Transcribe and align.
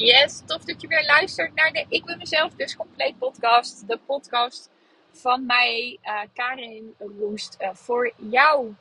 Yes, 0.00 0.42
tof 0.46 0.64
dat 0.64 0.80
je 0.80 0.88
weer 0.88 1.04
luistert 1.04 1.54
naar 1.54 1.72
de 1.72 1.86
Ik 1.88 2.04
ben 2.04 2.18
mezelf 2.18 2.52
dus 2.54 2.76
compleet 2.76 3.18
podcast. 3.18 3.88
De 3.88 3.98
podcast 4.06 4.70
van 5.12 5.46
mij, 5.46 5.98
uh, 6.04 6.20
Karin 6.34 6.94
Roest, 6.98 7.56
uh, 7.60 7.68
voor 7.72 8.12
jou. 8.16 8.74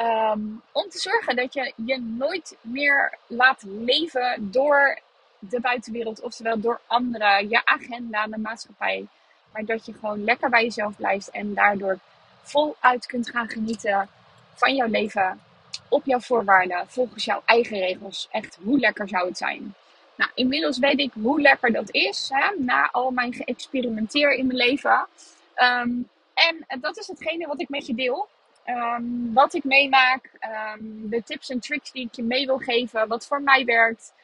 Um, 0.00 0.62
om 0.72 0.88
te 0.88 0.98
zorgen 0.98 1.36
dat 1.36 1.54
je 1.54 1.72
je 1.76 2.00
nooit 2.00 2.56
meer 2.60 3.18
laat 3.26 3.62
leven 3.62 4.50
door 4.50 4.98
de 5.38 5.60
buitenwereld, 5.60 6.20
oftewel 6.20 6.60
door 6.60 6.80
anderen, 6.86 7.48
je 7.48 7.64
agenda, 7.64 8.26
de 8.26 8.38
maatschappij. 8.38 9.06
Maar 9.52 9.64
dat 9.64 9.86
je 9.86 9.92
gewoon 9.92 10.24
lekker 10.24 10.50
bij 10.50 10.62
jezelf 10.62 10.96
blijft 10.96 11.30
en 11.30 11.54
daardoor 11.54 11.98
voluit 12.42 13.06
kunt 13.06 13.30
gaan 13.30 13.48
genieten 13.48 14.08
van 14.54 14.74
jouw 14.74 14.88
leven 14.88 15.40
op 15.88 16.06
jouw 16.06 16.20
voorwaarden, 16.20 16.84
volgens 16.88 17.24
jouw 17.24 17.42
eigen 17.44 17.78
regels. 17.78 18.28
Echt, 18.30 18.58
hoe 18.62 18.78
lekker 18.78 19.08
zou 19.08 19.26
het 19.26 19.38
zijn? 19.38 19.74
Nou, 20.16 20.30
inmiddels 20.34 20.78
weet 20.78 20.98
ik 20.98 21.12
hoe 21.22 21.40
lekker 21.40 21.72
dat 21.72 21.90
is, 21.90 22.30
hè, 22.32 22.56
na 22.58 22.88
al 22.92 23.10
mijn 23.10 23.32
geëxperimenteer 23.32 24.32
in 24.32 24.46
mijn 24.46 24.58
leven. 24.58 25.06
Ehm, 25.54 25.90
en 26.34 26.80
dat 26.80 26.98
is 26.98 27.06
hetgene 27.06 27.46
wat 27.46 27.60
ik 27.60 27.68
met 27.68 27.86
je 27.86 27.94
deel. 27.94 28.28
Ehm, 28.64 29.32
wat 29.32 29.54
ik 29.54 29.64
meemaak, 29.64 30.30
um, 30.74 31.08
de 31.10 31.22
tips 31.22 31.50
en 31.50 31.60
tricks 31.60 31.92
die 31.92 32.06
ik 32.06 32.14
je 32.14 32.22
mee 32.22 32.46
wil 32.46 32.58
geven, 32.58 33.08
wat 33.08 33.26
voor 33.26 33.42
mij 33.42 33.64
werkt. 33.64 34.14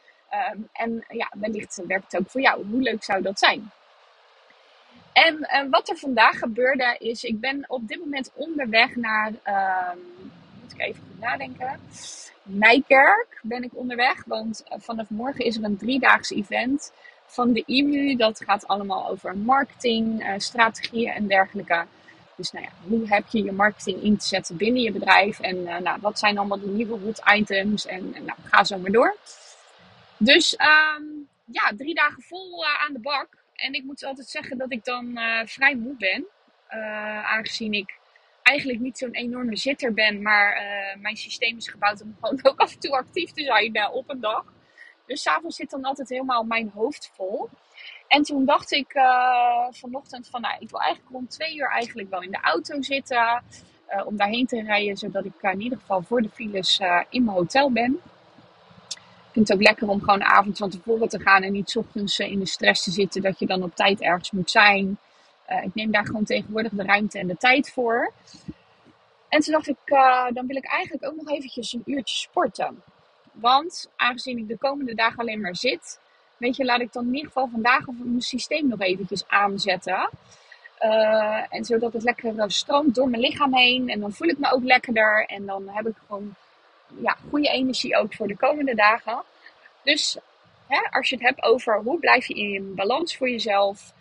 en 0.73 1.05
ja, 1.09 1.33
wellicht 1.41 1.83
werkt 1.87 2.13
het 2.13 2.21
ook 2.21 2.31
voor 2.31 2.41
jou. 2.41 2.67
Hoe 2.67 2.81
leuk 2.81 3.05
zou 3.05 3.23
dat 3.23 3.39
zijn? 3.39 3.71
En 5.13 5.39
uh, 5.39 5.71
wat 5.71 5.89
er 5.89 5.97
vandaag 5.97 6.39
gebeurde 6.39 6.97
is, 6.99 7.25
ik 7.25 7.41
ben 7.41 7.65
op 7.69 7.89
dit 7.89 7.99
moment 7.99 8.31
onderweg 8.35 8.97
naar, 8.97 9.33
ik 10.73 10.81
even 10.81 11.03
goed 11.09 11.21
nadenken. 11.21 11.81
Nijkerk 12.43 13.41
ben 13.43 13.63
ik 13.63 13.71
onderweg. 13.75 14.25
Want 14.25 14.63
eh, 14.69 14.79
vanaf 14.81 15.11
morgen 15.11 15.45
is 15.45 15.57
er 15.57 15.65
een 15.65 15.77
driedaags 15.77 16.31
event 16.31 16.93
van 17.27 17.53
de 17.53 17.63
IMU. 17.67 18.17
Dat 18.17 18.45
gaat 18.45 18.67
allemaal 18.67 19.09
over 19.09 19.37
marketing, 19.37 20.23
uh, 20.23 20.35
strategieën 20.37 21.13
en 21.13 21.27
dergelijke. 21.27 21.87
Dus 22.37 22.51
nou 22.51 22.65
ja, 22.65 22.71
hoe 22.89 23.09
heb 23.09 23.25
je 23.29 23.43
je 23.43 23.53
marketing 23.53 24.03
in 24.03 24.17
te 24.17 24.27
zetten 24.27 24.57
binnen 24.57 24.83
je 24.83 24.93
bedrijf? 24.93 25.41
En 25.41 25.57
uh, 25.57 25.79
nou, 25.79 25.99
wat 26.01 26.19
zijn 26.19 26.39
allemaal 26.39 26.61
de 26.61 26.67
nieuwe 26.67 26.99
hot 26.99 27.23
items? 27.35 27.87
En, 27.87 28.11
nou, 28.11 28.39
ga 28.43 28.65
zo 28.65 28.79
maar 28.79 28.91
door. 28.91 29.17
Dus 30.17 30.53
um, 30.53 31.29
ja, 31.45 31.73
drie 31.77 31.95
dagen 31.95 32.23
vol 32.23 32.65
aan 32.65 32.93
de 32.93 33.01
bak. 33.01 33.29
En 33.55 33.73
ik 33.73 33.85
moet 33.85 34.05
altijd 34.05 34.29
zeggen 34.29 34.59
dat 34.59 34.73
ik 34.73 34.85
dan 34.85 35.19
vrij 35.45 35.77
moe 35.77 35.95
ben. 35.99 36.27
aangezien 37.25 37.73
ik 37.73 38.01
eigenlijk 38.43 38.81
niet 38.81 38.99
zo'n 38.99 39.15
enorme 39.15 39.57
zitter 39.57 39.95
ben, 39.95 40.23
maar 40.23 40.57
uh, 40.57 41.03
mijn 41.03 41.17
systeem 41.17 41.57
is 41.57 41.69
gebouwd 41.69 42.03
om 42.03 42.17
gewoon 42.21 42.39
ook 42.43 42.61
af 42.61 42.73
en 42.73 42.81
toe 42.81 42.97
actief 42.97 43.33
te 43.33 43.45
zijn 43.45 43.77
uh, 43.77 43.95
op 43.95 44.11
een 44.11 44.21
dag. 44.21 44.45
Dus 45.07 45.23
s'avonds 45.23 45.57
zit 45.57 45.71
dan 45.71 45.83
altijd 45.83 46.09
helemaal 46.09 46.45
mijn 46.45 46.71
hoofd 46.75 47.11
vol. 47.15 47.49
En 48.09 48.23
toen 48.23 48.45
dacht 48.45 48.73
ik 48.73 48.95
uh, 48.95 49.67
vanochtend 49.71 50.29
van, 50.29 50.41
nou, 50.41 50.57
ik 50.59 50.71
wil 50.71 50.81
eigenlijk 50.81 51.13
rond 51.13 51.31
twee 51.31 51.57
uur 51.57 51.69
eigenlijk 51.69 52.11
wel 52.11 52.23
in 52.23 52.31
de 52.31 52.41
auto 52.43 52.83
zitten. 52.83 53.43
om 54.07 54.17
daarheen 54.17 54.47
te 54.47 54.63
rijden, 54.63 54.97
zodat 54.97 55.25
ik 55.25 55.33
in 55.41 55.61
ieder 55.61 55.79
geval 55.79 56.03
voor 56.03 56.23
de 56.23 56.29
files 56.29 56.81
in 57.11 57.25
mijn 57.25 57.37
hotel 57.37 57.73
ben. 57.73 58.01
Ik 59.33 59.39
vind 59.39 59.49
het 59.49 59.57
ook 59.57 59.63
lekker 59.63 59.89
om 59.89 59.99
gewoon 59.99 60.23
avond 60.23 60.59
van 60.59 60.71
tevoren 60.71 61.09
te 61.09 61.21
gaan 61.21 61.43
en 61.43 61.53
niet 61.53 61.77
ochtends 61.77 62.19
in 62.19 62.39
de 62.39 62.47
stress 62.47 62.85
te 62.85 62.91
zitten 62.91 63.23
dat 63.23 63.39
je 63.39 63.47
dan 63.47 63.63
op 63.63 63.75
tijd 63.75 64.01
ergens 64.01 64.31
moet 64.31 64.51
zijn. 64.51 64.99
Uh, 65.51 65.63
ik 65.63 65.75
neem 65.75 65.91
daar 65.91 66.07
gewoon 66.07 66.25
tegenwoordig 66.25 66.73
de 66.73 66.85
ruimte 66.85 67.19
en 67.19 67.27
de 67.27 67.37
tijd 67.37 67.73
voor. 67.73 68.13
En 69.29 69.41
toen 69.41 69.53
dacht 69.53 69.69
ik, 69.69 69.77
uh, 69.85 70.27
dan 70.31 70.47
wil 70.47 70.57
ik 70.57 70.67
eigenlijk 70.67 71.07
ook 71.07 71.17
nog 71.17 71.31
eventjes 71.31 71.73
een 71.73 71.83
uurtje 71.87 72.17
sporten. 72.17 72.83
Want 73.33 73.91
aangezien 73.97 74.39
ik 74.39 74.49
de 74.49 74.59
komende 74.59 74.95
dagen 74.95 75.19
alleen 75.19 75.41
maar 75.41 75.57
zit, 75.57 76.01
weet 76.37 76.57
je, 76.57 76.65
laat 76.65 76.81
ik 76.81 76.93
dan 76.93 77.07
in 77.07 77.15
ieder 77.15 77.27
geval 77.27 77.49
vandaag 77.49 77.87
mijn 77.87 78.21
systeem 78.21 78.69
nog 78.69 78.81
eventjes 78.81 79.29
aanzetten. 79.29 80.11
Uh, 80.81 81.55
en 81.55 81.65
zodat 81.65 81.93
het 81.93 82.03
lekker 82.03 82.51
stroomt 82.51 82.95
door 82.95 83.09
mijn 83.09 83.23
lichaam 83.23 83.55
heen. 83.55 83.89
En 83.89 84.01
dan 84.01 84.13
voel 84.13 84.29
ik 84.29 84.39
me 84.39 84.53
ook 84.53 84.63
lekkerder. 84.63 85.27
En 85.27 85.47
dan 85.47 85.69
heb 85.69 85.87
ik 85.87 85.95
gewoon 86.07 86.35
ja, 87.01 87.17
goede 87.29 87.49
energie 87.49 87.97
ook 87.97 88.15
voor 88.15 88.27
de 88.27 88.37
komende 88.37 88.75
dagen. 88.75 89.23
Dus 89.83 90.19
hè, 90.67 90.81
als 90.91 91.09
je 91.09 91.17
het 91.17 91.25
hebt 91.25 91.43
over 91.43 91.81
hoe 91.81 91.99
blijf 91.99 92.27
je 92.27 92.35
in 92.35 92.75
balans 92.75 93.17
voor 93.17 93.31
jezelf 93.31 93.93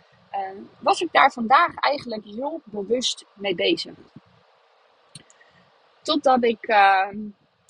was 0.78 1.00
ik 1.00 1.08
daar 1.12 1.32
vandaag 1.32 1.74
eigenlijk 1.74 2.24
heel 2.24 2.60
bewust 2.64 3.24
mee 3.34 3.54
bezig. 3.54 3.94
Totdat 6.02 6.44
ik, 6.44 6.68
uh, 6.68 7.08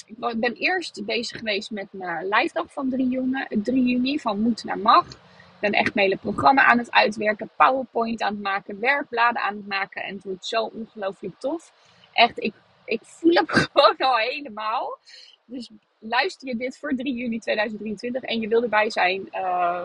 ik 0.07 0.41
ben 0.41 0.53
eerst 0.53 1.05
bezig 1.05 1.39
geweest 1.39 1.71
met 1.71 1.87
mijn 1.91 2.27
lijfdag 2.27 2.73
van 2.73 2.91
3 2.91 3.09
juni, 3.09 3.47
3 3.49 3.85
juni 3.85 4.19
van 4.19 4.41
moet 4.41 4.65
naar 4.65 4.79
mag. 4.79 5.07
Ik 5.09 5.71
ben 5.71 5.81
echt 5.81 5.95
mijn 5.95 6.07
hele 6.07 6.21
programma 6.21 6.65
aan 6.65 6.79
het 6.79 6.91
uitwerken, 6.91 7.51
PowerPoint 7.57 8.23
aan 8.23 8.33
het 8.33 8.43
maken, 8.43 8.81
werkbladen 8.81 9.43
aan 9.43 9.57
het 9.57 9.67
maken. 9.67 10.03
En 10.03 10.15
het 10.15 10.25
wordt 10.25 10.47
zo 10.47 10.65
ongelooflijk 10.65 11.35
tof. 11.39 11.73
Echt, 12.13 12.43
ik, 12.43 12.55
ik 12.85 13.01
voel 13.03 13.33
hem 13.33 13.49
gewoon 13.73 13.97
al 13.97 14.17
helemaal. 14.17 14.99
Dus 15.45 15.71
luister 15.99 16.49
je 16.49 16.57
dit 16.57 16.79
voor 16.79 16.95
3 16.95 17.15
juni 17.15 17.39
2023 17.39 18.23
en 18.23 18.41
je 18.41 18.49
wil 18.49 18.63
erbij 18.63 18.91
zijn, 18.91 19.29
uh, 19.33 19.85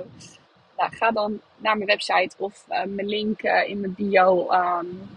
nou, 0.77 0.95
ga 0.95 1.11
dan 1.11 1.41
naar 1.55 1.75
mijn 1.75 1.89
website 1.89 2.35
of 2.37 2.65
uh, 2.69 2.83
mijn 2.83 3.07
link 3.07 3.43
uh, 3.43 3.69
in 3.69 3.79
mijn 3.79 3.93
bio 3.93 4.51
um, 4.51 5.09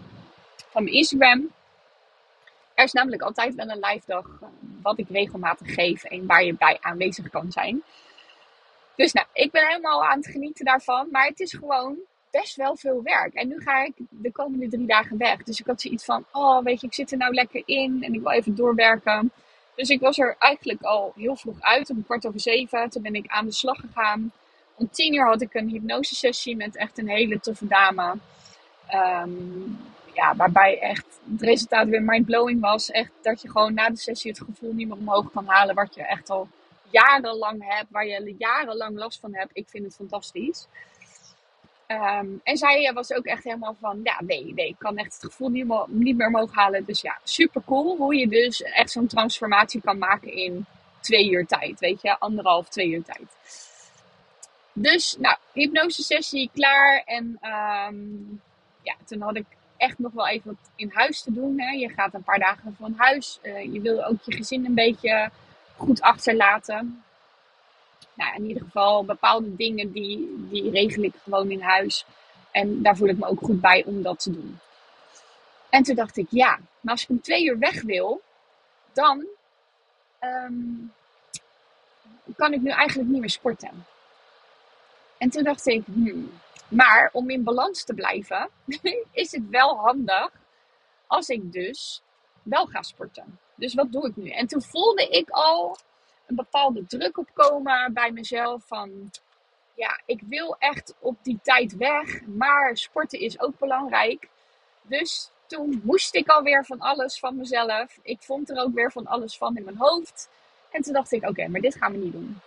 van 0.69 0.83
mijn 0.83 0.95
Instagram. 0.95 1.49
Er 2.73 2.83
is 2.83 2.91
namelijk 2.91 3.21
altijd 3.21 3.55
wel 3.55 3.69
een 3.69 3.79
live 3.79 4.05
dag 4.05 4.25
uh, 4.25 4.47
wat 4.81 4.99
ik 4.99 5.09
regelmatig 5.09 5.73
geef 5.73 6.03
en 6.03 6.25
waar 6.25 6.43
je 6.43 6.53
bij 6.53 6.77
aanwezig 6.81 7.29
kan 7.29 7.51
zijn. 7.51 7.83
Dus 8.95 9.11
nou, 9.11 9.27
ik 9.33 9.51
ben 9.51 9.67
helemaal 9.67 10.05
aan 10.05 10.17
het 10.17 10.27
genieten 10.27 10.65
daarvan. 10.65 11.07
Maar 11.11 11.25
het 11.25 11.39
is 11.39 11.53
gewoon 11.53 11.97
best 12.31 12.55
wel 12.55 12.75
veel 12.75 13.01
werk. 13.03 13.33
En 13.33 13.47
nu 13.47 13.61
ga 13.61 13.83
ik 13.83 13.93
de 14.09 14.31
komende 14.31 14.67
drie 14.69 14.85
dagen 14.85 15.17
weg. 15.17 15.43
Dus 15.43 15.59
ik 15.59 15.65
had 15.65 15.81
zoiets 15.81 16.05
van, 16.05 16.25
oh 16.31 16.63
weet 16.63 16.81
je, 16.81 16.87
ik 16.87 16.93
zit 16.93 17.11
er 17.11 17.17
nou 17.17 17.33
lekker 17.33 17.61
in 17.65 18.03
en 18.03 18.13
ik 18.13 18.21
wil 18.21 18.31
even 18.31 18.55
doorwerken. 18.55 19.31
Dus 19.75 19.89
ik 19.89 19.99
was 19.99 20.17
er 20.17 20.35
eigenlijk 20.39 20.81
al 20.81 21.13
heel 21.15 21.35
vroeg 21.35 21.61
uit, 21.61 21.89
om 21.89 22.05
kwart 22.05 22.27
over 22.27 22.39
zeven. 22.39 22.89
Toen 22.89 23.01
ben 23.01 23.13
ik 23.13 23.27
aan 23.27 23.45
de 23.45 23.51
slag 23.51 23.79
gegaan 23.79 24.31
om 24.81 24.89
tien 24.91 25.13
uur 25.13 25.25
had 25.25 25.41
ik 25.41 25.53
een 25.53 25.69
hypnosesessie 25.69 26.55
met 26.55 26.75
echt 26.75 26.97
een 26.97 27.09
hele 27.09 27.39
toffe 27.39 27.67
dame. 27.67 28.15
Um, 28.93 29.79
ja, 30.13 30.35
waarbij 30.35 30.79
echt 30.79 31.05
het 31.31 31.41
resultaat 31.41 31.87
weer 31.87 32.03
mindblowing 32.03 32.61
was. 32.61 32.91
Echt 32.91 33.11
dat 33.21 33.41
je 33.41 33.49
gewoon 33.49 33.73
na 33.73 33.89
de 33.89 33.97
sessie 33.97 34.31
het 34.31 34.41
gevoel 34.45 34.73
niet 34.73 34.87
meer 34.87 34.97
omhoog 34.97 35.31
kan 35.31 35.45
halen. 35.47 35.75
Wat 35.75 35.95
je 35.95 36.03
echt 36.03 36.29
al 36.29 36.47
jarenlang 36.89 37.63
hebt. 37.67 37.85
Waar 37.89 38.07
je 38.07 38.35
jarenlang 38.37 38.97
last 38.97 39.19
van 39.19 39.35
hebt. 39.35 39.51
Ik 39.53 39.69
vind 39.69 39.83
het 39.83 39.95
fantastisch. 39.95 40.67
Um, 41.87 42.41
en 42.43 42.57
zij 42.57 42.91
was 42.93 43.13
ook 43.13 43.25
echt 43.25 43.43
helemaal 43.43 43.75
van, 43.79 43.99
ja, 44.03 44.21
nee, 44.25 44.53
nee, 44.53 44.67
ik 44.67 44.75
kan 44.77 44.97
echt 44.97 45.13
het 45.13 45.31
gevoel 45.31 45.49
niet 45.49 45.67
meer, 45.67 45.85
niet 45.87 46.17
meer 46.17 46.27
omhoog 46.27 46.53
halen. 46.53 46.85
Dus 46.85 47.01
ja, 47.01 47.19
super 47.23 47.61
cool 47.65 47.97
hoe 47.97 48.15
je 48.15 48.27
dus 48.27 48.61
echt 48.61 48.91
zo'n 48.91 49.07
transformatie 49.07 49.81
kan 49.81 49.97
maken 49.97 50.33
in 50.33 50.65
twee 50.99 51.31
uur 51.31 51.45
tijd. 51.45 51.79
Weet 51.79 52.01
je, 52.01 52.19
anderhalf, 52.19 52.69
twee 52.69 52.89
uur 52.89 53.03
tijd. 53.03 53.27
Dus, 54.73 55.15
nou, 55.19 55.37
hypnose 55.53 56.03
sessie 56.03 56.49
klaar. 56.53 57.03
En 57.05 57.39
um, 57.41 58.41
ja, 58.81 58.95
toen 59.05 59.21
had 59.21 59.35
ik 59.35 59.45
echt 59.77 59.99
nog 59.99 60.11
wel 60.11 60.27
even 60.27 60.47
wat 60.47 60.71
in 60.75 60.91
huis 60.93 61.21
te 61.21 61.33
doen. 61.33 61.59
Hè. 61.59 61.71
Je 61.71 61.89
gaat 61.89 62.13
een 62.13 62.23
paar 62.23 62.39
dagen 62.39 62.75
van 62.79 62.93
huis. 62.97 63.39
Uh, 63.43 63.73
je 63.73 63.81
wil 63.81 64.05
ook 64.05 64.21
je 64.23 64.35
gezin 64.35 64.65
een 64.65 64.73
beetje 64.73 65.31
goed 65.77 66.01
achterlaten. 66.01 67.03
Nou, 68.13 68.35
in 68.35 68.45
ieder 68.45 68.63
geval 68.63 69.05
bepaalde 69.05 69.55
dingen 69.55 69.91
die, 69.91 70.47
die 70.49 70.69
regel 70.69 71.03
ik 71.03 71.13
gewoon 71.23 71.51
in 71.51 71.61
huis. 71.61 72.05
En 72.51 72.81
daar 72.81 72.97
voel 72.97 73.07
ik 73.07 73.17
me 73.17 73.25
ook 73.25 73.39
goed 73.39 73.61
bij 73.61 73.83
om 73.85 74.01
dat 74.01 74.19
te 74.19 74.31
doen. 74.31 74.59
En 75.69 75.83
toen 75.83 75.95
dacht 75.95 76.17
ik, 76.17 76.27
ja, 76.29 76.59
maar 76.79 76.93
als 76.93 77.03
ik 77.03 77.09
om 77.09 77.21
twee 77.21 77.45
uur 77.45 77.59
weg 77.59 77.81
wil, 77.81 78.21
dan 78.93 79.25
um, 80.19 80.93
kan 82.35 82.53
ik 82.53 82.61
nu 82.61 82.69
eigenlijk 82.69 83.09
niet 83.09 83.19
meer 83.19 83.29
sporten. 83.29 83.85
En 85.21 85.29
toen 85.29 85.43
dacht 85.43 85.67
ik, 85.67 85.83
hmm, 85.85 86.31
maar 86.67 87.09
om 87.13 87.29
in 87.29 87.43
balans 87.43 87.83
te 87.83 87.93
blijven, 87.93 88.49
is 89.11 89.31
het 89.31 89.49
wel 89.49 89.77
handig 89.77 90.31
als 91.07 91.29
ik 91.29 91.51
dus 91.51 92.01
wel 92.43 92.65
ga 92.65 92.81
sporten. 92.81 93.39
Dus 93.55 93.73
wat 93.73 93.91
doe 93.91 94.07
ik 94.07 94.15
nu? 94.15 94.29
En 94.29 94.47
toen 94.47 94.61
voelde 94.61 95.07
ik 95.07 95.29
al 95.29 95.77
een 96.27 96.35
bepaalde 96.35 96.85
druk 96.85 97.17
opkomen 97.17 97.93
bij 97.93 98.11
mezelf 98.11 98.63
van, 98.67 99.11
ja, 99.73 100.01
ik 100.05 100.21
wil 100.27 100.55
echt 100.59 100.95
op 100.99 101.17
die 101.21 101.39
tijd 101.43 101.77
weg, 101.77 102.25
maar 102.25 102.77
sporten 102.77 103.19
is 103.19 103.39
ook 103.39 103.59
belangrijk. 103.59 104.27
Dus 104.81 105.31
toen 105.47 105.81
moest 105.83 106.15
ik 106.15 106.27
alweer 106.27 106.65
van 106.65 106.79
alles 106.79 107.19
van 107.19 107.35
mezelf. 107.35 107.97
Ik 108.01 108.21
vond 108.21 108.49
er 108.49 108.63
ook 108.63 108.73
weer 108.73 108.91
van 108.91 109.07
alles 109.07 109.37
van 109.37 109.57
in 109.57 109.63
mijn 109.63 109.77
hoofd. 109.77 110.29
En 110.71 110.81
toen 110.81 110.93
dacht 110.93 111.11
ik, 111.11 111.29
oké, 111.29 111.47
maar 111.47 111.61
dit 111.61 111.75
gaan 111.75 111.91
we 111.91 111.97
niet 111.97 112.11
doen. 112.11 112.41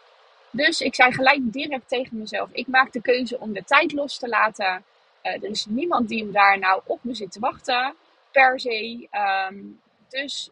Dus 0.55 0.81
ik 0.81 0.95
zei 0.95 1.13
gelijk 1.13 1.53
direct 1.53 1.89
tegen 1.89 2.19
mezelf: 2.19 2.49
ik 2.53 2.67
maak 2.67 2.93
de 2.93 3.01
keuze 3.01 3.39
om 3.39 3.53
de 3.53 3.65
tijd 3.65 3.93
los 3.93 4.19
te 4.19 4.29
laten. 4.29 4.85
Uh, 5.23 5.33
er 5.33 5.51
is 5.51 5.67
niemand 5.69 6.09
die 6.09 6.23
hem 6.23 6.33
daar 6.33 6.59
nou 6.59 6.81
op 6.85 6.99
me 7.03 7.15
zit 7.15 7.33
te 7.33 7.41
wachten, 7.41 7.95
per 8.31 8.61
se. 8.61 9.09
Um, 9.51 9.81
dus 10.09 10.51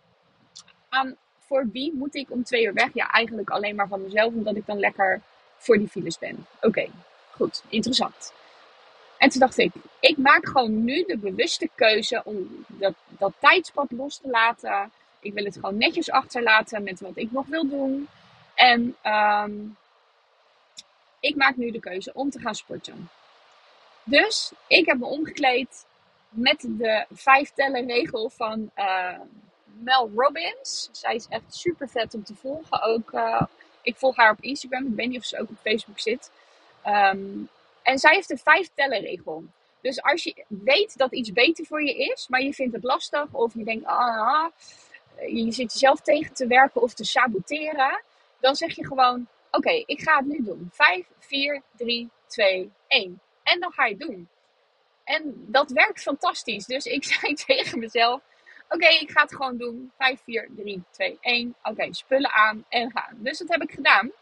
aan, 0.88 1.16
voor 1.38 1.68
wie 1.72 1.92
moet 1.94 2.14
ik 2.14 2.30
om 2.30 2.44
twee 2.44 2.64
uur 2.64 2.74
weg? 2.74 2.88
Ja, 2.94 3.10
eigenlijk 3.10 3.50
alleen 3.50 3.74
maar 3.74 3.88
van 3.88 4.02
mezelf, 4.02 4.34
omdat 4.34 4.56
ik 4.56 4.66
dan 4.66 4.78
lekker 4.78 5.20
voor 5.56 5.78
die 5.78 5.88
files 5.88 6.18
ben. 6.18 6.46
Oké, 6.60 6.86
goed, 7.30 7.62
interessant. 7.68 8.32
En 9.18 9.28
toen 9.28 9.40
dacht 9.40 9.58
ik, 9.58 9.72
ik 10.00 10.16
maak 10.16 10.46
gewoon 10.48 10.84
nu 10.84 11.04
de 11.06 11.18
bewuste 11.18 11.68
keuze 11.74 12.22
om 12.24 12.64
dat, 12.66 12.94
dat 13.08 13.32
tijdspad 13.38 13.90
los 13.90 14.16
te 14.16 14.28
laten. 14.28 14.90
Ik 15.20 15.32
wil 15.32 15.44
het 15.44 15.54
gewoon 15.54 15.76
netjes 15.76 16.10
achterlaten 16.10 16.82
met 16.82 17.00
wat 17.00 17.16
ik 17.16 17.32
nog 17.32 17.46
wil 17.46 17.68
doen. 17.68 18.08
En 18.54 18.96
ehm, 19.02 19.52
ik 21.22 21.36
maak 21.36 21.56
nu 21.56 21.70
de 21.70 21.80
keuze 21.80 22.12
om 22.14 22.30
te 22.30 22.38
gaan 22.38 22.54
sporten. 22.54 23.10
Dus 24.04 24.52
ik 24.66 24.86
heb 24.86 24.98
me 24.98 25.06
omgekleed 25.06 25.86
met 26.28 26.60
de 26.60 27.06
vijf 27.10 27.50
tellen 27.50 27.86
regel 27.86 28.30
van 28.30 28.70
uh, 28.76 29.18
Mel 29.64 30.10
Robbins. 30.16 30.88
Zij 30.92 31.14
is 31.14 31.26
echt 31.28 31.54
super 31.54 31.88
vet 31.88 32.14
om 32.14 32.24
te 32.24 32.34
volgen. 32.34 32.82
Ook, 32.82 33.12
uh, 33.12 33.42
ik 33.82 33.96
volg 33.96 34.16
haar 34.16 34.30
op 34.30 34.40
Instagram. 34.40 34.86
Ik 34.86 34.94
weet 34.94 35.08
niet 35.08 35.18
of 35.18 35.24
ze 35.24 35.40
ook 35.40 35.50
op 35.50 35.58
Facebook 35.62 35.98
zit. 35.98 36.30
Um, 36.86 37.48
en 37.82 37.98
zij 37.98 38.14
heeft 38.14 38.30
een 38.30 38.38
vijf 38.38 38.70
tellen 38.74 39.00
regel. 39.00 39.44
Dus 39.80 40.02
als 40.02 40.22
je 40.22 40.44
weet 40.48 40.96
dat 40.96 41.12
iets 41.12 41.32
beter 41.32 41.64
voor 41.66 41.82
je 41.82 41.96
is, 41.96 42.28
maar 42.28 42.42
je 42.42 42.54
vindt 42.54 42.74
het 42.74 42.84
lastig 42.84 43.26
of 43.32 43.54
je 43.54 43.64
denkt, 43.64 43.86
ah, 43.86 44.20
ah 44.20 44.52
je 45.26 45.52
zit 45.52 45.72
jezelf 45.72 46.00
tegen 46.00 46.34
te 46.34 46.46
werken 46.46 46.82
of 46.82 46.94
te 46.94 47.04
saboteren, 47.04 48.02
dan 48.40 48.54
zeg 48.54 48.76
je 48.76 48.86
gewoon, 48.86 49.28
oké, 49.52 49.82
ik 49.86 50.00
ga 50.00 50.16
het 50.16 50.26
nu 50.26 50.42
doen. 50.42 50.68
5, 50.72 51.06
4, 51.18 51.62
3, 51.76 52.10
2, 52.26 52.70
1. 52.86 53.20
En 53.42 53.60
dan 53.60 53.72
ga 53.72 53.84
je 53.84 53.94
het 53.94 54.08
doen. 54.08 54.28
En 55.04 55.44
dat 55.46 55.70
werkt 55.70 56.02
fantastisch. 56.02 56.66
Dus 56.66 56.84
ik 56.84 57.04
zei 57.14 57.34
tegen 57.34 57.78
mezelf, 57.78 58.20
oké, 58.68 58.88
ik 58.88 59.10
ga 59.10 59.22
het 59.22 59.34
gewoon 59.34 59.56
doen. 59.56 59.92
5, 59.98 60.20
4, 60.22 60.48
3, 60.56 60.82
2, 60.90 61.18
1. 61.20 61.54
Oké, 61.62 61.94
spullen 61.94 62.32
aan 62.32 62.64
en 62.68 62.90
gaan. 62.90 63.16
Dus 63.18 63.38
dat 63.38 63.48
heb 63.48 63.62
ik 63.62 63.72
gedaan. 63.72 64.12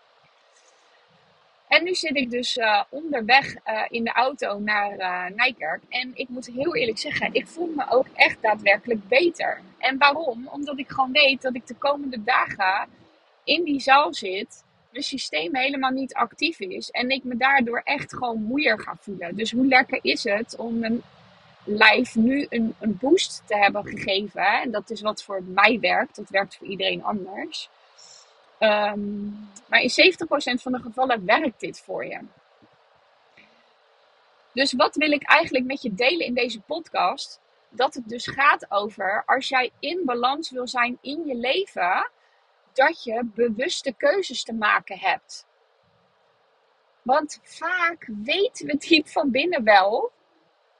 En 1.70 1.84
nu 1.84 1.94
zit 1.94 2.16
ik 2.16 2.30
dus 2.30 2.56
uh, 2.56 2.82
onderweg 2.88 3.54
uh, 3.54 3.82
in 3.88 4.04
de 4.04 4.12
auto 4.12 4.58
naar 4.58 4.98
uh, 4.98 5.36
Nijkerk. 5.36 5.82
En 5.88 6.10
ik 6.14 6.28
moet 6.28 6.46
heel 6.46 6.76
eerlijk 6.76 6.98
zeggen, 6.98 7.34
ik 7.34 7.46
voel 7.46 7.72
me 7.76 7.84
ook 7.90 8.06
echt 8.14 8.42
daadwerkelijk 8.42 9.08
beter. 9.08 9.60
En 9.78 9.98
waarom? 9.98 10.48
Omdat 10.48 10.78
ik 10.78 10.90
gewoon 10.90 11.12
weet 11.12 11.42
dat 11.42 11.54
ik 11.54 11.66
de 11.66 11.74
komende 11.74 12.22
dagen 12.22 12.88
in 13.44 13.64
die 13.64 13.80
zaal 13.80 14.14
zit. 14.14 14.64
Mijn 14.90 15.04
systeem 15.04 15.54
helemaal 15.54 15.90
niet 15.90 16.14
actief 16.14 16.60
is. 16.60 16.90
En 16.90 17.10
ik 17.10 17.24
me 17.24 17.36
daardoor 17.36 17.80
echt 17.84 18.14
gewoon 18.14 18.42
moeier 18.42 18.80
ga 18.80 18.96
voelen. 19.00 19.36
Dus 19.36 19.52
hoe 19.52 19.66
lekker 19.66 19.98
is 20.02 20.24
het 20.24 20.56
om 20.56 20.78
mijn 20.78 21.02
lijf 21.64 22.14
nu 22.14 22.46
een, 22.48 22.74
een 22.80 22.96
boost 23.00 23.42
te 23.46 23.56
hebben 23.56 23.86
gegeven. 23.86 24.60
En 24.60 24.70
dat 24.70 24.90
is 24.90 25.00
wat 25.00 25.22
voor 25.22 25.42
mij 25.42 25.80
werkt. 25.80 26.16
Dat 26.16 26.28
werkt 26.28 26.56
voor 26.56 26.66
iedereen 26.66 27.04
anders. 27.04 27.68
Um, 28.60 29.48
maar 29.66 29.80
in 29.80 29.90
70% 29.90 30.62
van 30.62 30.72
de 30.72 30.80
gevallen 30.80 31.24
werkt 31.24 31.60
dit 31.60 31.80
voor 31.80 32.06
je. 32.06 32.18
Dus 34.52 34.72
wat 34.72 34.94
wil 34.94 35.12
ik 35.12 35.22
eigenlijk 35.22 35.64
met 35.64 35.82
je 35.82 35.94
delen 35.94 36.26
in 36.26 36.34
deze 36.34 36.60
podcast? 36.60 37.40
Dat 37.68 37.94
het 37.94 38.08
dus 38.08 38.26
gaat 38.26 38.70
over 38.70 39.22
als 39.26 39.48
jij 39.48 39.70
in 39.78 40.02
balans 40.04 40.50
wil 40.50 40.68
zijn 40.68 40.98
in 41.00 41.26
je 41.26 41.34
leven, 41.34 42.10
dat 42.72 43.04
je 43.04 43.30
bewuste 43.34 43.94
keuzes 43.96 44.42
te 44.42 44.52
maken 44.52 44.98
hebt. 44.98 45.46
Want 47.02 47.40
vaak 47.42 48.08
weten 48.22 48.66
we 48.66 48.76
diep 48.76 49.08
van 49.08 49.30
binnen 49.30 49.64
wel 49.64 50.12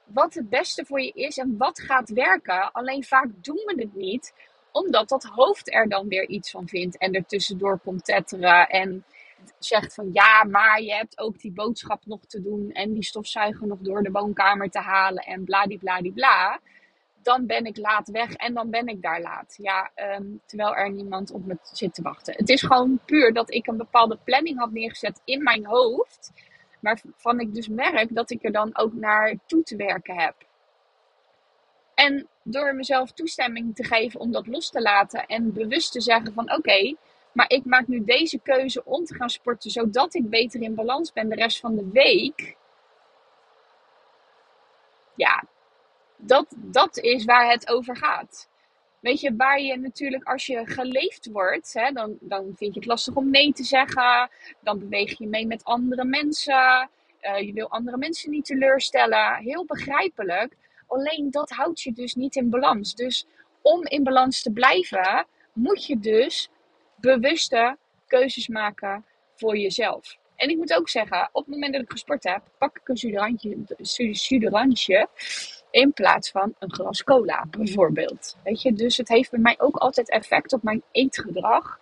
wat 0.05 0.33
het 0.33 0.49
beste 0.49 0.85
voor 0.85 1.01
je 1.01 1.11
is 1.11 1.37
en 1.37 1.57
wat 1.57 1.79
gaat 1.79 2.09
werken. 2.09 2.71
Alleen 2.71 3.03
vaak 3.03 3.27
doen 3.41 3.61
we 3.65 3.73
het 3.77 3.95
niet 3.95 4.33
omdat 4.71 5.09
dat 5.09 5.23
hoofd 5.23 5.73
er 5.73 5.89
dan 5.89 6.07
weer 6.07 6.27
iets 6.27 6.51
van 6.51 6.67
vindt 6.67 6.97
en 6.97 7.13
er 7.13 7.25
tussendoor 7.25 7.79
komt 7.79 8.05
tetteren 8.05 8.67
en 8.67 9.05
zegt 9.59 9.93
van 9.93 10.09
ja, 10.13 10.43
maar 10.43 10.81
je 10.81 10.93
hebt 10.93 11.19
ook 11.19 11.39
die 11.39 11.51
boodschap 11.51 12.05
nog 12.05 12.25
te 12.25 12.41
doen 12.41 12.71
en 12.71 12.93
die 12.93 13.03
stofzuiger 13.03 13.67
nog 13.67 13.79
door 13.79 14.03
de 14.03 14.11
woonkamer 14.11 14.69
te 14.69 14.79
halen 14.79 15.23
en 15.23 15.43
bladibladibla. 15.43 16.59
Dan 17.23 17.45
ben 17.45 17.65
ik 17.65 17.77
laat 17.77 18.09
weg 18.09 18.33
en 18.33 18.53
dan 18.53 18.69
ben 18.69 18.87
ik 18.87 19.01
daar 19.01 19.21
laat. 19.21 19.55
Ja, 19.57 19.91
um, 19.95 20.41
terwijl 20.45 20.75
er 20.75 20.91
niemand 20.91 21.31
op 21.31 21.45
me 21.45 21.57
zit 21.61 21.93
te 21.93 22.01
wachten. 22.01 22.33
Het 22.37 22.49
is 22.49 22.61
gewoon 22.61 22.99
puur 23.05 23.33
dat 23.33 23.53
ik 23.53 23.67
een 23.67 23.77
bepaalde 23.77 24.17
planning 24.23 24.59
had 24.59 24.71
neergezet 24.71 25.21
in 25.25 25.43
mijn 25.43 25.65
hoofd. 25.65 26.31
Waarvan 26.79 27.39
ik 27.39 27.53
dus 27.53 27.67
merk 27.67 28.15
dat 28.15 28.29
ik 28.29 28.43
er 28.43 28.51
dan 28.51 28.77
ook 28.77 28.93
naar 28.93 29.35
toe 29.45 29.63
te 29.63 29.75
werken 29.75 30.15
heb. 30.15 30.35
En 31.93 32.27
door 32.43 32.75
mezelf 32.75 33.11
toestemming 33.11 33.75
te 33.75 33.83
geven 33.83 34.19
om 34.19 34.31
dat 34.31 34.47
los 34.47 34.69
te 34.69 34.81
laten 34.81 35.25
en 35.25 35.53
bewust 35.53 35.91
te 35.91 36.01
zeggen 36.01 36.33
van 36.33 36.53
oké, 36.55 36.95
maar 37.31 37.49
ik 37.49 37.65
maak 37.65 37.87
nu 37.87 38.03
deze 38.03 38.39
keuze 38.39 38.85
om 38.85 39.05
te 39.05 39.15
gaan 39.15 39.29
sporten 39.29 39.71
zodat 39.71 40.13
ik 40.13 40.29
beter 40.29 40.61
in 40.61 40.75
balans 40.75 41.13
ben 41.13 41.29
de 41.29 41.35
rest 41.35 41.59
van 41.59 41.75
de 41.75 41.89
week. 41.91 42.55
Ja, 45.15 45.43
dat, 46.21 46.45
dat 46.57 46.97
is 46.97 47.25
waar 47.25 47.51
het 47.51 47.69
over 47.69 47.97
gaat. 47.97 48.49
Weet 48.99 49.19
je, 49.19 49.35
waar 49.35 49.61
je 49.61 49.77
natuurlijk 49.77 50.23
als 50.23 50.45
je 50.45 50.61
geleefd 50.65 51.29
wordt, 51.31 51.73
hè, 51.73 51.91
dan, 51.91 52.17
dan 52.19 52.53
vind 52.55 52.73
je 52.73 52.79
het 52.79 52.89
lastig 52.89 53.15
om 53.15 53.29
nee 53.29 53.53
te 53.53 53.63
zeggen. 53.63 54.29
Dan 54.59 54.79
beweeg 54.79 55.17
je 55.17 55.27
mee 55.27 55.47
met 55.47 55.63
andere 55.63 56.05
mensen. 56.05 56.89
Uh, 57.21 57.39
je 57.39 57.53
wil 57.53 57.69
andere 57.69 57.97
mensen 57.97 58.31
niet 58.31 58.45
teleurstellen. 58.45 59.35
Heel 59.35 59.65
begrijpelijk. 59.65 60.55
Alleen 60.87 61.31
dat 61.31 61.49
houdt 61.49 61.81
je 61.81 61.93
dus 61.93 62.15
niet 62.15 62.35
in 62.35 62.49
balans. 62.49 62.95
Dus 62.95 63.25
om 63.61 63.85
in 63.85 64.03
balans 64.03 64.41
te 64.41 64.51
blijven, 64.51 65.25
moet 65.53 65.85
je 65.85 65.99
dus 65.99 66.49
bewuste 66.95 67.77
keuzes 68.07 68.47
maken 68.47 69.05
voor 69.35 69.57
jezelf. 69.57 70.17
En 70.35 70.49
ik 70.49 70.57
moet 70.57 70.73
ook 70.73 70.89
zeggen, 70.89 71.29
op 71.31 71.45
het 71.45 71.53
moment 71.53 71.73
dat 71.73 71.81
ik 71.81 71.91
gesport 71.91 72.23
heb, 72.23 72.41
pak 72.57 72.77
ik 72.77 72.87
een 72.87 74.15
suderantje 74.15 75.07
in 75.71 75.93
plaats 75.93 76.31
van 76.31 76.53
een 76.59 76.73
glas 76.73 77.03
cola, 77.03 77.45
bijvoorbeeld. 77.49 78.37
Weet 78.43 78.61
je, 78.61 78.73
dus 78.73 78.97
het 78.97 79.07
heeft 79.07 79.31
bij 79.31 79.39
mij 79.39 79.55
ook 79.59 79.75
altijd 79.75 80.09
effect 80.09 80.53
op 80.53 80.63
mijn 80.63 80.83
eetgedrag. 80.91 81.79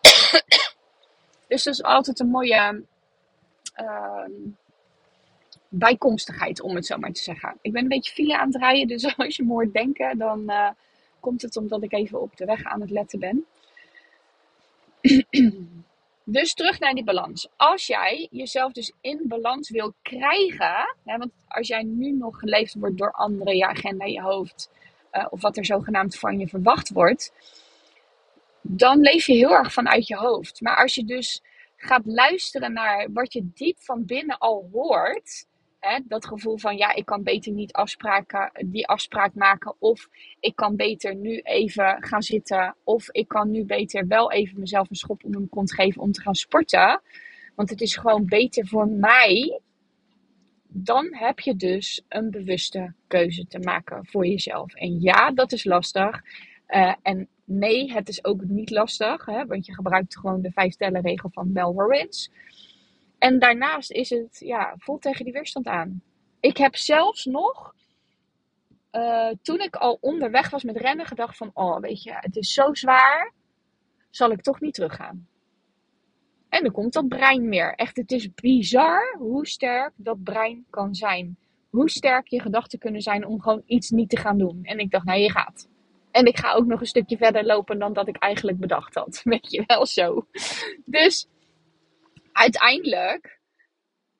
dus 1.48 1.62
dat 1.62 1.74
is 1.74 1.82
altijd 1.82 2.20
een 2.20 2.30
mooie 2.30 2.82
uh, 3.80 4.24
bijkomstigheid, 5.68 6.60
om 6.60 6.74
het 6.74 6.86
zo 6.86 6.96
maar 6.96 7.12
te 7.12 7.22
zeggen. 7.22 7.58
Ik 7.60 7.72
ben 7.72 7.82
een 7.82 7.88
beetje 7.88 8.12
file 8.12 8.38
aan 8.38 8.52
het 8.52 8.56
rijden, 8.56 8.86
dus 8.86 9.16
als 9.16 9.36
je 9.36 9.44
me 9.44 9.52
hoort 9.52 9.72
denken, 9.72 10.18
dan 10.18 10.42
uh, 10.46 10.70
komt 11.20 11.42
het 11.42 11.56
omdat 11.56 11.82
ik 11.82 11.92
even 11.92 12.20
op 12.20 12.36
de 12.36 12.44
weg 12.44 12.64
aan 12.64 12.80
het 12.80 12.90
letten 12.90 13.18
ben. 13.18 13.46
dus 16.28 16.54
terug 16.54 16.78
naar 16.78 16.94
die 16.94 17.04
balans. 17.04 17.48
Als 17.56 17.86
jij 17.86 18.28
jezelf 18.30 18.72
dus 18.72 18.92
in 19.00 19.20
balans 19.24 19.70
wil 19.70 19.94
krijgen, 20.02 20.96
hè, 21.04 21.16
want 21.18 21.30
als 21.48 21.68
jij 21.68 21.82
nu 21.82 22.12
nog 22.12 22.38
geleefd 22.38 22.74
wordt 22.74 22.98
door 22.98 23.12
anderen, 23.12 23.56
je 23.56 23.66
agenda, 23.66 24.04
je 24.04 24.22
hoofd, 24.22 24.70
uh, 25.12 25.26
of 25.30 25.40
wat 25.40 25.56
er 25.56 25.64
zogenaamd 25.64 26.18
van 26.18 26.38
je 26.38 26.48
verwacht 26.48 26.90
wordt, 26.90 27.32
dan 28.60 29.00
leef 29.00 29.26
je 29.26 29.32
heel 29.32 29.54
erg 29.54 29.72
vanuit 29.72 30.06
je 30.06 30.16
hoofd. 30.16 30.60
Maar 30.60 30.76
als 30.76 30.94
je 30.94 31.04
dus 31.04 31.42
gaat 31.76 32.06
luisteren 32.06 32.72
naar 32.72 33.12
wat 33.12 33.32
je 33.32 33.50
diep 33.54 33.76
van 33.78 34.04
binnen 34.04 34.38
al 34.38 34.68
hoort, 34.72 35.46
Dat 36.04 36.26
gevoel 36.26 36.58
van 36.58 36.76
ja, 36.76 36.94
ik 36.94 37.04
kan 37.04 37.22
beter 37.22 37.52
niet 37.52 37.72
afspraken, 37.72 38.50
die 38.66 38.86
afspraak 38.86 39.34
maken. 39.34 39.74
Of 39.78 40.08
ik 40.40 40.56
kan 40.56 40.76
beter 40.76 41.14
nu 41.14 41.38
even 41.38 41.96
gaan 42.00 42.22
zitten. 42.22 42.76
Of 42.84 43.10
ik 43.10 43.28
kan 43.28 43.50
nu 43.50 43.64
beter 43.64 44.06
wel 44.06 44.32
even 44.32 44.60
mezelf 44.60 44.90
een 44.90 44.96
schop 44.96 45.24
onder 45.24 45.40
mijn 45.40 45.50
kont 45.50 45.74
geven 45.74 46.02
om 46.02 46.12
te 46.12 46.20
gaan 46.20 46.34
sporten. 46.34 47.00
Want 47.54 47.70
het 47.70 47.80
is 47.80 47.96
gewoon 47.96 48.26
beter 48.26 48.66
voor 48.66 48.88
mij. 48.88 49.60
Dan 50.68 51.14
heb 51.14 51.40
je 51.40 51.56
dus 51.56 52.02
een 52.08 52.30
bewuste 52.30 52.92
keuze 53.06 53.46
te 53.46 53.58
maken 53.58 54.06
voor 54.06 54.26
jezelf. 54.26 54.74
En 54.74 55.00
ja, 55.00 55.30
dat 55.30 55.52
is 55.52 55.64
lastig. 55.64 56.22
Uh, 56.68 56.94
en 57.02 57.28
nee, 57.44 57.92
het 57.92 58.08
is 58.08 58.24
ook 58.24 58.44
niet 58.44 58.70
lastig. 58.70 59.24
Hè, 59.24 59.46
want 59.46 59.66
je 59.66 59.74
gebruikt 59.74 60.18
gewoon 60.18 60.42
de 60.42 60.50
vijf 60.50 60.74
regel 60.78 61.28
van 61.32 61.52
Mel 61.52 61.72
Robbins. 61.72 62.30
En 63.26 63.38
daarnaast 63.38 63.90
is 63.90 64.10
het, 64.10 64.40
ja, 64.44 64.74
vol 64.76 64.98
tegen 64.98 65.24
die 65.24 65.32
weerstand 65.32 65.66
aan. 65.66 66.02
Ik 66.40 66.56
heb 66.56 66.76
zelfs 66.76 67.24
nog, 67.24 67.74
uh, 68.92 69.30
toen 69.42 69.60
ik 69.60 69.76
al 69.76 69.98
onderweg 70.00 70.50
was 70.50 70.64
met 70.64 70.76
rennen, 70.76 71.06
gedacht 71.06 71.36
van, 71.36 71.50
oh, 71.54 71.80
weet 71.80 72.02
je, 72.02 72.12
het 72.14 72.36
is 72.36 72.52
zo 72.52 72.74
zwaar, 72.74 73.32
zal 74.10 74.30
ik 74.30 74.42
toch 74.42 74.60
niet 74.60 74.74
teruggaan. 74.74 75.28
En 76.48 76.62
dan 76.62 76.72
komt 76.72 76.92
dat 76.92 77.08
brein 77.08 77.48
meer. 77.48 77.74
Echt, 77.74 77.96
het 77.96 78.12
is 78.12 78.34
bizar 78.34 79.16
hoe 79.18 79.46
sterk 79.46 79.92
dat 79.96 80.22
brein 80.22 80.66
kan 80.70 80.94
zijn. 80.94 81.36
Hoe 81.70 81.90
sterk 81.90 82.28
je 82.28 82.40
gedachten 82.40 82.78
kunnen 82.78 83.02
zijn 83.02 83.26
om 83.26 83.40
gewoon 83.40 83.62
iets 83.66 83.90
niet 83.90 84.08
te 84.08 84.16
gaan 84.16 84.38
doen. 84.38 84.60
En 84.62 84.78
ik 84.78 84.90
dacht, 84.90 85.04
nou, 85.04 85.20
je 85.20 85.30
gaat. 85.30 85.68
En 86.10 86.26
ik 86.26 86.38
ga 86.38 86.52
ook 86.52 86.66
nog 86.66 86.80
een 86.80 86.86
stukje 86.86 87.16
verder 87.16 87.44
lopen 87.44 87.78
dan 87.78 87.92
dat 87.92 88.08
ik 88.08 88.16
eigenlijk 88.16 88.58
bedacht 88.58 88.94
had. 88.94 89.20
Weet 89.24 89.50
je 89.50 89.64
wel 89.66 89.86
zo. 89.86 90.26
Dus 90.84 91.28
uiteindelijk 92.36 93.40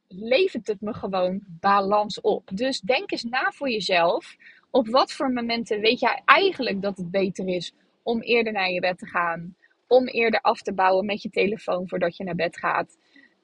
levert 0.08 0.66
het 0.66 0.80
me 0.80 0.94
gewoon 0.94 1.40
balans 1.46 2.20
op. 2.20 2.50
Dus 2.54 2.80
denk 2.80 3.10
eens 3.10 3.22
na 3.22 3.50
voor 3.50 3.70
jezelf. 3.70 4.36
Op 4.70 4.88
wat 4.88 5.12
voor 5.12 5.32
momenten 5.32 5.80
weet 5.80 6.00
jij 6.00 6.22
eigenlijk 6.24 6.82
dat 6.82 6.96
het 6.96 7.10
beter 7.10 7.48
is 7.48 7.72
om 8.02 8.20
eerder 8.20 8.52
naar 8.52 8.70
je 8.70 8.80
bed 8.80 8.98
te 8.98 9.06
gaan? 9.06 9.56
Om 9.86 10.06
eerder 10.06 10.40
af 10.40 10.62
te 10.62 10.74
bouwen 10.74 11.06
met 11.06 11.22
je 11.22 11.30
telefoon 11.30 11.88
voordat 11.88 12.16
je 12.16 12.24
naar 12.24 12.34
bed 12.34 12.56
gaat. 12.56 12.98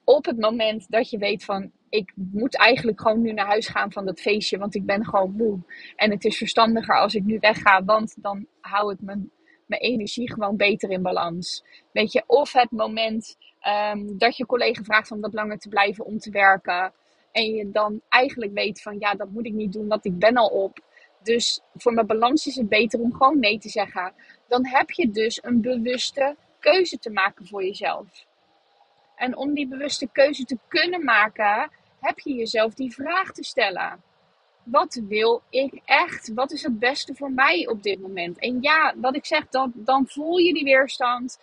op 0.05 0.25
het 0.25 0.39
moment 0.39 0.89
dat 0.89 1.09
je 1.09 1.17
weet 1.17 1.43
van 1.45 1.71
ik 1.89 2.13
moet 2.15 2.57
eigenlijk 2.57 3.01
gewoon 3.01 3.21
nu 3.21 3.31
naar 3.31 3.45
huis 3.45 3.67
gaan 3.67 3.91
van 3.91 4.05
dat 4.05 4.19
feestje, 4.21 4.57
want 4.57 4.75
ik 4.75 4.85
ben 4.85 5.05
gewoon 5.05 5.31
moe. 5.31 5.59
En 5.95 6.11
het 6.11 6.25
is 6.25 6.37
verstandiger 6.37 6.99
als 6.99 7.15
ik 7.15 7.23
nu 7.23 7.37
wegga, 7.39 7.83
want 7.83 8.15
dan 8.21 8.47
hou 8.61 8.93
ik 8.93 9.01
mijn, 9.01 9.31
mijn 9.65 9.81
energie 9.81 10.33
gewoon 10.33 10.57
beter 10.57 10.89
in 10.89 11.01
balans. 11.01 11.63
Weet 11.91 12.11
je, 12.11 12.23
of 12.27 12.53
het 12.53 12.71
moment 12.71 13.37
ehm, 13.59 14.17
dat 14.17 14.37
je 14.37 14.45
collega 14.45 14.83
vraagt 14.83 15.11
om 15.11 15.21
wat 15.21 15.33
langer 15.33 15.57
te 15.57 15.69
blijven 15.69 16.05
om 16.05 16.17
te 16.17 16.31
werken. 16.31 16.93
En 17.31 17.45
je 17.45 17.71
dan 17.71 18.01
eigenlijk 18.09 18.53
weet 18.53 18.81
van 18.81 18.99
ja, 18.99 19.13
dat 19.13 19.29
moet 19.29 19.45
ik 19.45 19.53
niet 19.53 19.73
doen, 19.73 19.87
want 19.87 20.05
ik 20.05 20.19
ben 20.19 20.37
al 20.37 20.47
op. 20.47 20.79
Dus 21.23 21.61
voor 21.75 21.93
mijn 21.93 22.07
balans 22.07 22.47
is 22.47 22.55
het 22.55 22.69
beter 22.69 22.99
om 22.99 23.13
gewoon 23.13 23.39
nee 23.39 23.59
te 23.59 23.69
zeggen. 23.69 24.13
Dan 24.47 24.65
heb 24.65 24.89
je 24.91 25.11
dus 25.11 25.43
een 25.43 25.61
bewuste 25.61 26.35
keuze 26.59 26.97
te 26.99 27.09
maken 27.09 27.47
voor 27.47 27.63
jezelf. 27.63 28.25
En 29.15 29.37
om 29.37 29.53
die 29.53 29.67
bewuste 29.67 30.07
keuze 30.11 30.43
te 30.43 30.57
kunnen 30.67 31.03
maken, 31.03 31.71
heb 31.99 32.19
je 32.19 32.33
jezelf 32.33 32.73
die 32.73 32.93
vraag 32.93 33.31
te 33.31 33.43
stellen. 33.43 34.03
Wat 34.63 35.01
wil 35.07 35.41
ik 35.49 35.81
echt? 35.85 36.33
Wat 36.33 36.51
is 36.51 36.63
het 36.63 36.79
beste 36.79 37.15
voor 37.15 37.31
mij 37.31 37.67
op 37.67 37.83
dit 37.83 37.99
moment? 37.99 38.39
En 38.39 38.61
ja, 38.61 38.93
wat 38.97 39.15
ik 39.15 39.25
zeg, 39.25 39.47
dan, 39.49 39.71
dan 39.75 40.07
voel 40.07 40.37
je 40.37 40.53
die 40.53 40.63
weerstand. 40.63 41.39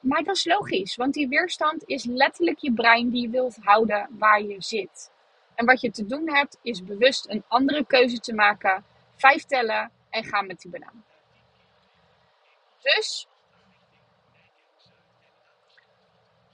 Maar 0.00 0.22
dat 0.22 0.36
is 0.36 0.44
logisch, 0.44 0.96
want 0.96 1.14
die 1.14 1.28
weerstand 1.28 1.82
is 1.86 2.04
letterlijk 2.04 2.58
je 2.58 2.72
brein 2.72 3.10
die 3.10 3.28
wilt 3.28 3.56
houden 3.60 4.08
waar 4.10 4.42
je 4.42 4.56
zit. 4.58 5.10
En 5.54 5.66
wat 5.66 5.80
je 5.80 5.90
te 5.90 6.06
doen 6.06 6.34
hebt, 6.34 6.58
is 6.62 6.84
bewust 6.84 7.28
een 7.28 7.44
andere 7.48 7.86
keuze 7.86 8.18
te 8.18 8.34
maken, 8.34 8.84
vijf 9.16 9.44
tellen 9.44 9.90
en 10.10 10.24
gaan 10.24 10.46
met 10.46 10.60
die 10.60 10.70
banaan. 10.70 11.04
Dus 12.82 13.26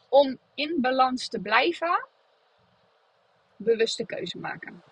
om 0.09 0.38
in 0.55 0.81
balans 0.81 1.29
te 1.29 1.41
blijven, 1.41 2.07
bewuste 3.57 4.07
keuze 4.07 4.38
maken. 4.38 4.83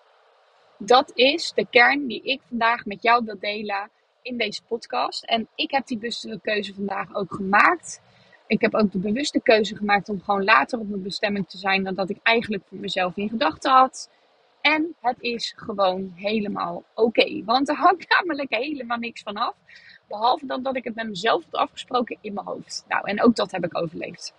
Dat 0.77 1.11
is 1.15 1.51
de 1.55 1.67
kern 1.69 2.07
die 2.07 2.21
ik 2.23 2.41
vandaag 2.47 2.85
met 2.85 3.03
jou 3.03 3.25
wil 3.25 3.39
delen 3.39 3.89
in 4.21 4.37
deze 4.37 4.63
podcast. 4.63 5.23
En 5.23 5.47
ik 5.55 5.71
heb 5.71 5.87
die 5.87 5.97
bewuste 5.97 6.39
keuze 6.41 6.73
vandaag 6.73 7.15
ook 7.15 7.33
gemaakt. 7.33 8.01
Ik 8.47 8.61
heb 8.61 8.75
ook 8.75 8.91
de 8.91 8.99
bewuste 8.99 9.41
keuze 9.41 9.75
gemaakt 9.75 10.09
om 10.09 10.21
gewoon 10.21 10.43
later 10.43 10.79
op 10.79 10.89
mijn 10.89 11.01
bestemming 11.01 11.49
te 11.49 11.57
zijn 11.57 11.83
dan 11.83 11.95
dat 11.95 12.09
ik 12.09 12.17
eigenlijk 12.23 12.63
voor 12.67 12.77
mezelf 12.77 13.17
in 13.17 13.29
gedachten 13.29 13.71
had. 13.71 14.09
En 14.61 14.95
het 15.01 15.17
is 15.19 15.53
gewoon 15.55 16.11
helemaal 16.15 16.83
oké. 16.93 17.43
Want 17.43 17.69
er 17.69 17.75
hangt 17.75 18.09
namelijk 18.09 18.55
helemaal 18.55 18.97
niks 18.97 19.21
van 19.21 19.35
af. 19.35 19.55
Behalve 20.07 20.45
dan 20.45 20.63
dat 20.63 20.75
ik 20.75 20.83
het 20.83 20.95
met 20.95 21.07
mezelf 21.07 21.43
had 21.43 21.61
afgesproken 21.61 22.17
in 22.21 22.33
mijn 22.33 22.45
hoofd. 22.45 22.85
Nou, 22.87 23.07
en 23.07 23.23
ook 23.23 23.35
dat 23.35 23.51
heb 23.51 23.65
ik 23.65 23.77
overleefd. 23.77 24.33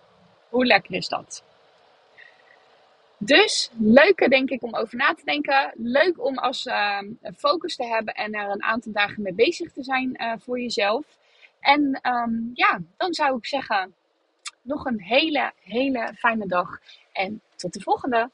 Hoe 0.49 0.65
lekker 0.65 0.93
is 0.93 1.07
dat? 1.07 1.43
Dus 3.19 3.71
leuke 3.79 4.29
denk 4.29 4.49
ik 4.49 4.63
om 4.63 4.75
over 4.75 4.97
na 4.97 5.13
te 5.13 5.25
denken. 5.25 5.71
Leuk 5.75 6.25
om 6.25 6.37
als 6.37 6.65
uh, 6.65 6.99
focus 7.37 7.75
te 7.75 7.85
hebben 7.85 8.13
en 8.13 8.33
er 8.33 8.49
een 8.49 8.63
aantal 8.63 8.91
dagen 8.91 9.21
mee 9.21 9.33
bezig 9.33 9.71
te 9.71 9.83
zijn 9.83 10.21
uh, 10.21 10.33
voor 10.37 10.59
jezelf. 10.59 11.05
En 11.59 11.99
um, 12.03 12.51
ja, 12.53 12.79
dan 12.97 13.13
zou 13.13 13.37
ik 13.37 13.45
zeggen, 13.45 13.95
nog 14.61 14.85
een 14.85 15.01
hele, 15.01 15.51
hele 15.61 16.13
fijne 16.15 16.47
dag. 16.47 16.79
En 17.13 17.41
tot 17.55 17.73
de 17.73 17.81
volgende. 17.81 18.29